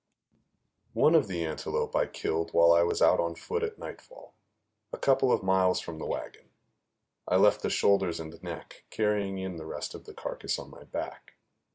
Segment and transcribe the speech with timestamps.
[0.93, 4.33] One of the antelope I killed while I was out on foot at nightfall,
[4.91, 6.49] a couple of miles from the wagon;
[7.27, 10.85] I left the shoulders and neck, carrying in the rest of the carcass on my
[10.85, 11.35] back.